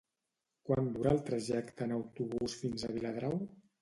[0.69, 3.37] Quant dura el trajecte en autobús fins a Viladrau?